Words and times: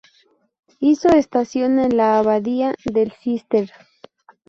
Hizo 0.79 1.09
estación 1.09 1.77
en 1.77 1.95
la 1.95 2.17
Abadía 2.17 2.73
del 2.85 3.11
Císter. 3.11 3.69